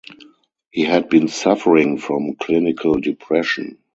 [0.71, 3.77] He had been suffering from clinical depression.